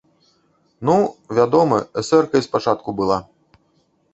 Ну, 0.87 0.95
вядома, 1.39 1.79
эсэркай 2.03 2.41
спачатку 2.47 2.89
была. 3.03 3.19